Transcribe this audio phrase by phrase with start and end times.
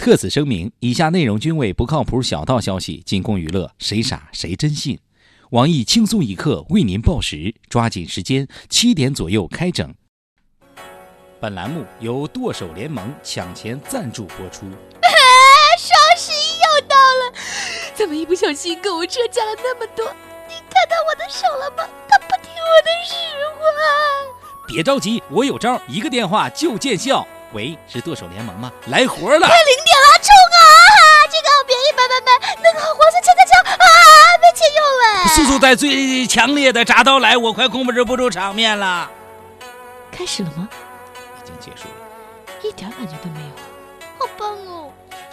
[0.00, 4.98] 特此声明，以下内容均为不靠谱小道消息，仅供娱乐，谁傻谁真信。
[5.50, 9.94] 网易轻松一刻为您报时，抓紧时间，七点左右开整。
[11.38, 14.64] 本栏目由剁手联盟抢钱赞助播出。
[15.76, 17.34] 双十一又到了，
[17.94, 20.06] 怎么一不小心购物车加了那么多？
[20.48, 21.84] 你看到我的手了吗？
[22.08, 23.14] 他不听我的使
[23.54, 24.66] 唤。
[24.66, 27.28] 别着急，我有招，一个电话就见效。
[27.52, 28.72] 喂，是剁手联盟吗？
[28.86, 29.46] 来活了！
[29.46, 30.62] 快零点了，冲啊！
[31.30, 32.56] 这个好便宜，买买买！
[32.62, 33.60] 那个好划算，抢抢抢！
[33.74, 33.86] 啊，
[34.40, 35.28] 被切用了！
[35.34, 39.10] 速速带最强烈的铡刀来，我快控制不住场面了。
[40.12, 40.68] 开始了吗？
[41.42, 43.69] 已经结束了，一点感觉都没有！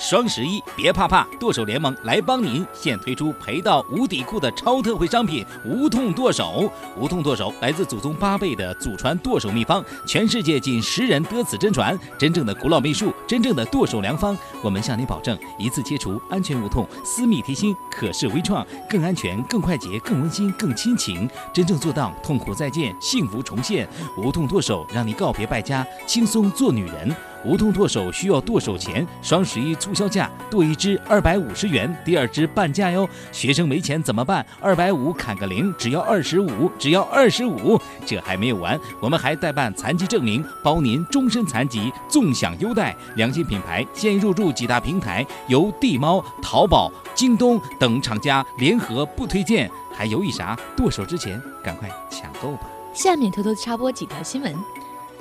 [0.09, 2.65] 双十一别怕怕，剁手联盟来帮您！
[2.71, 6.71] 现推出赔到无底裤的超特惠商品——无痛剁手。
[6.97, 11.99] 无痛剁手来自祖宗八辈的祖传剁手秘方，全世界仅十人得此真传。
[12.17, 14.37] 真正的古老秘术，真正的剁手良方。
[14.61, 21.29] 我们向您保证，一次切除，安全无痛，私密贴心，可视微创，更安全、更快捷、更温馨、更亲情。
[21.51, 23.85] 真正做到痛苦再见，幸福重现。
[24.15, 27.13] 无痛剁手，让你告别败家，轻松做女人。
[27.47, 33.07] 无痛剁手需要剁手钱，双十一促销价，剁一只二百五十元，第二只半价哟。
[33.31, 34.45] 学生没钱怎么办？
[34.59, 37.79] 二百五砍个零，只要二十五，只要二十五。
[38.05, 42.93] 这还没有完，我们还代办残疾证明，包您终身残疾，纵享优待。
[43.15, 50.59] 良心品牌现入驻几大平台，由地猫、淘宝、京东等厂家联合不推荐，还犹豫啥？
[50.75, 52.67] 剁手之前赶快抢购吧！
[52.93, 54.53] 下面偷偷插播几条新闻。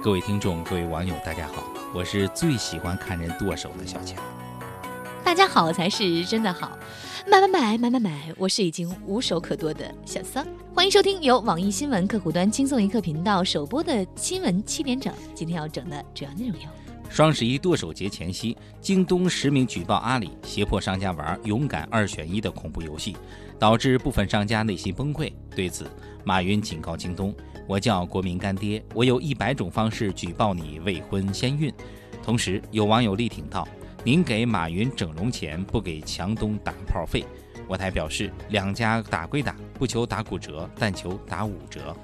[0.02, 1.62] 各位听众，各位网友，大家好，
[1.97, 4.22] 我是最喜欢看人剁手的小强。
[5.25, 6.78] 大家好才是真的好，
[7.27, 8.34] 买买买买买买！
[8.36, 10.47] 我是已经无手可剁的小桑。
[10.75, 15.11] 欢迎收听由网易新闻客户端轻松一刻频道首播的新闻七点整。
[15.34, 16.69] 今天要整的主要内容有：
[17.08, 23.16] 双十一剁手节前夕，京东实名举报阿里胁迫商家玩“勇敢二选一”的恐怖游戏，
[23.58, 25.33] 导致部分商家内心崩溃。
[25.55, 25.86] 对此，
[26.25, 27.34] 马云警告京东
[27.66, 31.72] ：“我叫国民干爹，我有一百种方式举报你未婚先孕。”
[32.22, 33.66] 同时，有网友力挺道
[34.03, 37.25] ：“您给马云整容钱，不给强东打炮费。”
[37.69, 41.97] 我台表示：“两家打归打，不求打骨折，但求打五折。”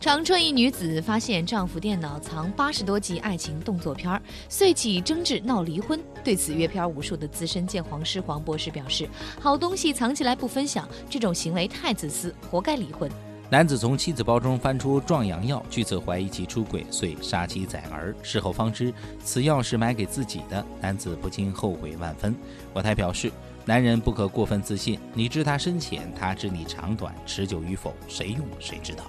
[0.00, 5.98] 长春一女子发现丈夫电脑藏八十多集爱情动作片儿，遂起争执闹离婚。
[6.22, 9.08] 对此，阅片无数的资深鉴黄师黄博士表示
[9.40, 13.10] ：“好东西藏起来不分享，这种行为太自私，活该离婚。”
[13.50, 18.14] 男子从妻子包中翻出壮阳药，据此怀疑其出轨，遂杀妻宰儿。
[18.22, 18.92] 事后方知
[19.24, 22.36] 此药是买给自己的，男子不禁后悔万分。
[22.74, 23.32] 我台表示：
[23.64, 29.04] 男人不可过分自信，你知他深浅，他知你长短，持久与否，谁用谁知道。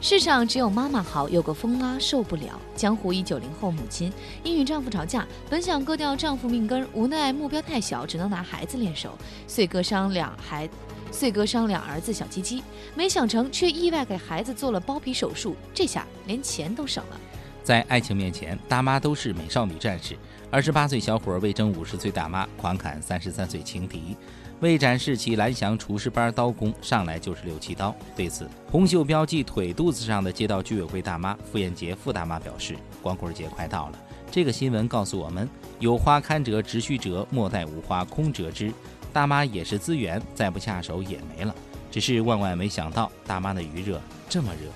[0.00, 2.60] 世上只有妈妈好，有个疯妈受不了。
[2.74, 9.16] 江湖一九零后母亲因与丈夫吵架，本想割掉丈夫命根，无奈目标太小，只能拿孩子练手，
[9.46, 10.68] 遂割伤两孩，
[11.14, 12.62] 岁哥商量儿子小鸡鸡。
[12.94, 17.20] 没想成，却意外给孩子做了包皮手术，这下连钱都省了。
[17.62, 20.14] 在爱情面前，大妈都是美少女战士。
[20.50, 24.16] 二十八岁小伙为争五十岁大妈，狂砍三十三岁情敌。
[24.60, 27.94] 为展示其蓝翔厨师班刀工，上来就是六七刀。
[28.14, 33.98] 对此，红袖标记腿肚子上的街道居委会大妈傅艳杰傅大妈表示：“光棍节快到了，
[34.30, 35.48] 这个新闻告诉我们，
[35.80, 38.72] 有花堪折直须折，莫待无花空折枝。
[39.14, 41.54] 大妈也是资源，再不下手也没了。
[41.90, 44.68] 只是万万没想到，大妈的余热这么热。”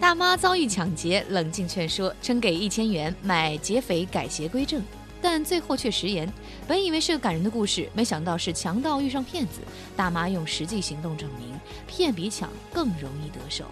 [0.00, 4.82] 大妈遭遇抢劫，冷静劝说，称给一千元买劫匪改邪归正。
[5.22, 6.30] 但最后却食言。
[6.66, 9.60] 本以为是个感人的故事，没想到是强盗遇上骗子。
[9.96, 13.64] 大妈用实际行动证明，骗比抢更容易得手。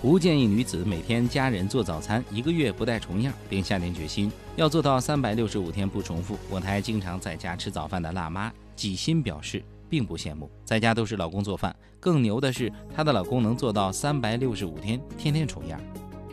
[0.00, 6.38] 胡建议女子每天家人做早餐，一个月不带重样，并下定决心要做到三百六十五天不重复。
[6.48, 11.74] 我台经常在家吃早饭的辣妈纪欣表示，并不羡慕，在家都是老公做饭。
[11.98, 15.80] 更牛的是，她的老公能做到三百六十五天，天天重样。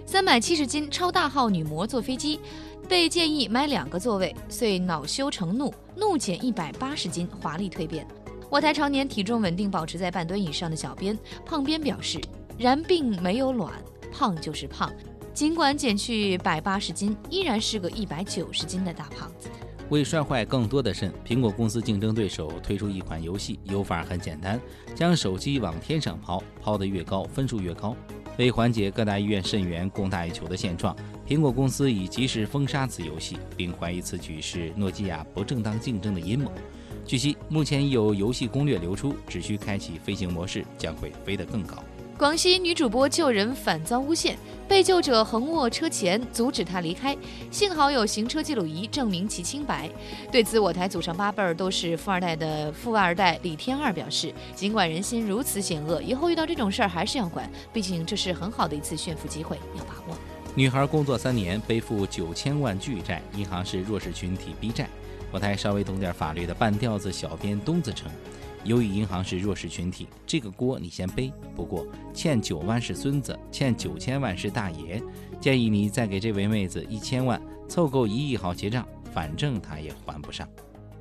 [0.05, 2.39] 三百七十斤超大号女模坐飞机。
[2.87, 8.07] 被建议买两个座位，遂恼羞成怒，怒减一百八十斤，华丽蜕变。
[8.47, 12.21] 我台常年体重稳定保持在半吨以上的小编胖编表示，
[12.59, 13.73] 然并没有卵，
[14.13, 14.93] 胖就是胖。
[15.33, 19.49] 尽管减去百八十斤，依然是个一百九十斤的大胖子。
[19.89, 24.59] 为摔坏更多的肾，苹果公司竞争对手推出一款游戏，游法很简单，
[24.95, 27.95] 将手机往天上抛，抛得越高，分数越高。
[28.37, 30.95] 为缓解各大医院肾源供大于求的现状，
[31.27, 36.51] 苹果公司已及时封杀此游戏，并怀疑此举是诺基亚不正当竞争的阴谋。
[37.05, 41.77] 据悉，目前已有游戏攻略流出，只需开启飞行模式，将会飞得更高。
[42.17, 44.37] 广西女主播救人反遭诬陷，
[44.69, 47.15] 被救者横卧车前阻止她离开，
[47.51, 49.89] 幸好有行车记录仪证明其清白。
[50.31, 60.17] 对此，我台祖上八辈儿都是富二代的富二代李天二表示，尽管人心如此险恶，以后遇到这种事儿还是要管，毕竟这是很好的一次炫富机会，要把握。
[60.55, 64.87] 女孩工作三年，背负九千万巨债，银行是弱势群体逼债。
[65.33, 68.09] 我台稍微懂点法律的半吊子小编东子称。
[68.65, 71.31] 由于银行是弱势群体，这个锅你先背。
[71.55, 75.01] 不过欠九万是孙子，欠九千万是大爷。
[75.39, 77.39] 建议你再给这位妹子一千万，
[77.69, 80.49] 凑够一亿好结账，反正她也还不上。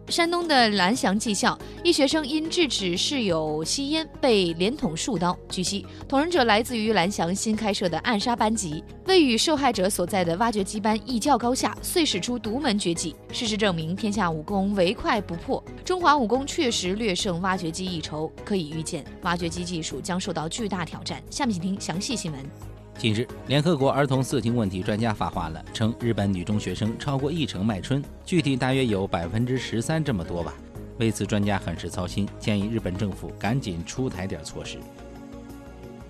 [0.09, 5.37] 山东的蓝翔技校一学生因制止室友吸烟被连捅数刀。
[5.49, 13.17] 据悉，捅人者来自于蓝翔新开设的暗杀班级，为与受害者所在的挖掘机班一较高下，遂使出独门绝技。
[13.33, 18.31] 事实证明，天下武功唯快不破，中华武功确实略胜挖掘机一筹。
[18.45, 21.23] 可以预见，挖掘机技术将受到巨大挑战。
[21.31, 22.74] 下面请听详细新闻。
[22.97, 30.55] 近日，联合国儿童色情问题专家发话了，称日本女中学生超过一成卖春，具体大约有百分之十三这么多吧。
[30.99, 34.79] 为此，专家很是操心，建议日本政府赶紧出台点措施。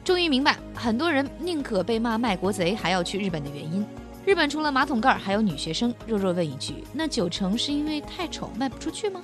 [0.04, 3.84] 终于明白，很多人宁可被骂卖国贼，还要去日本的原因。
[4.26, 5.92] 日本除了马桶盖，还有女学生。
[6.06, 9.22] 弱弱问一句，那九成是因为太丑卖不出去吗？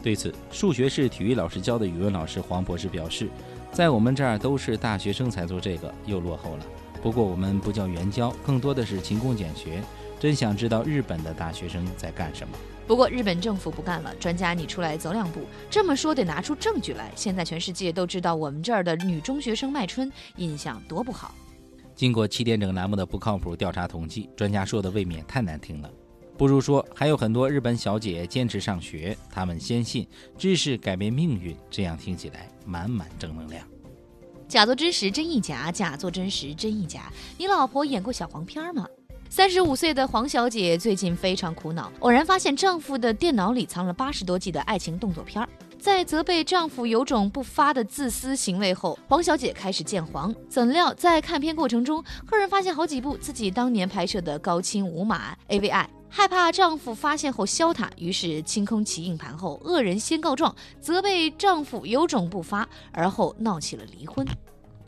[0.00, 3.28] 对此，数学是体育老师教的语文老师黄博士表示，
[3.72, 6.64] 在我们这儿都是大学生才做这个，又落后了。
[7.04, 9.82] 不过我们不叫援交，更多的是勤工俭学。
[10.18, 12.56] 真想知道日本的大学生在干什么。
[12.86, 15.42] 不过日本政府不干了，专家你出来走两步。
[15.68, 17.12] 这么说得拿出证据来。
[17.14, 21.34] 现在全世界都知道我们这儿的女中学生卖春，印象多不好。
[21.94, 25.90] 经过七点整栏目的不靠谱调查统计，专家说的未免太难听了。
[26.38, 30.08] 不如说还有很多日本小姐坚持上学，她们坚信
[30.38, 31.54] 知识改变命运。
[31.70, 33.62] 这样听起来满满正能量。
[34.46, 37.10] 假作真实真亦假，假作真实真亦假。
[37.38, 38.86] 你老婆演过小黄片吗？
[39.28, 45.48] 三十五岁的黄小姐最近非常苦恼，偶然发现丈夫的电脑里藏了八十多 G 的爱情动作片儿。
[45.80, 50.34] 在责备丈夫有种不发的自私行为后，黄小姐开始见黄。
[50.48, 55.86] 怎料在看片过程中，赫然发现好几部自己当年拍摄的高清无码 AVI。
[56.16, 64.24] 害怕丈夫发现后削她，于是清空其硬盘后，恶人先告状，责备丈夫有种不发，而后闹起了离婚。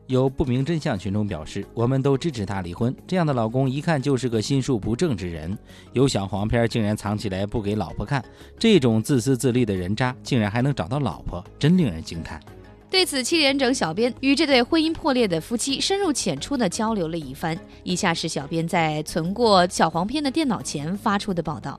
[0.06, 2.94] 有不明真相群众表示，我们都支持她离婚。
[3.08, 5.58] 这样的老公一看就是个心术不正之人，
[5.92, 8.24] 有小黄片竟然藏起来不给老婆看，
[8.56, 12.40] 这种自私自利的人渣竟然还能找到老婆，真令人惊叹。
[12.88, 17.58] 对此，七连整小编与这对婚姻破裂的夫妻深入浅出地交流了一番。
[17.82, 21.78] 以下是小编在存过小黄片的电脑前发出的报道：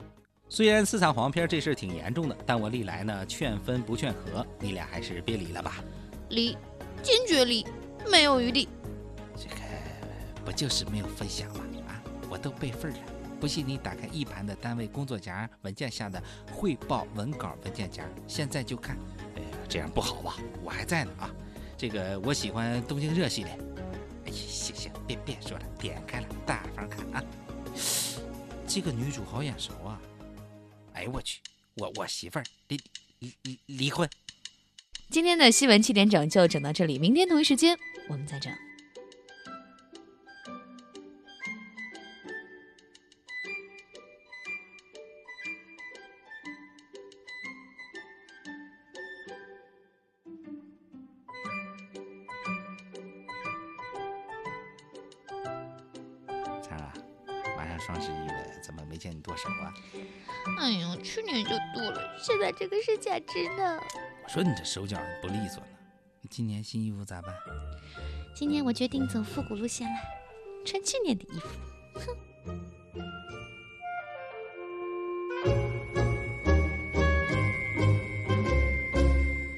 [0.50, 5.83] 虽然私藏黄片这事挺严重的，但我历来呢劝分不劝和，你俩还是别离了吧。
[6.30, 6.57] 离，
[7.01, 7.65] 坚决离，
[8.12, 8.68] 没有余地。
[9.36, 9.56] 这个
[10.45, 11.63] 不就是没有分享吗？
[11.88, 13.00] 啊，我都备份了，
[13.39, 16.21] 不信你打开一盘的单位工作夹文件下的
[16.51, 18.98] 汇报文稿文件夹，现在就看。
[19.69, 20.37] 这样不好吧？
[20.63, 21.33] 我还在呢啊！
[21.77, 23.51] 这个我喜欢东京热系列。
[24.25, 27.23] 哎呀，行行，别别说了，点开了，大方看啊！
[28.67, 30.01] 这个女主好眼熟啊！
[30.93, 31.39] 哎我去，
[31.75, 32.79] 我我媳妇儿离
[33.19, 34.09] 离离离婚。
[35.09, 37.77] 今天的新闻七点整就整到这里，明天同一时间
[38.09, 38.51] 我们再整。
[57.79, 59.71] 双十一了，怎么没见你剁手啊？
[60.59, 63.79] 哎呦，去年就剁了，现在这个是假肢呢。
[64.24, 65.69] 我说你这手脚不利索呢。
[66.29, 67.31] 今年新衣服咋办？
[68.36, 69.95] 今年我决定走复古路线了，
[70.65, 71.47] 穿去年的衣服。
[71.93, 72.76] 哼。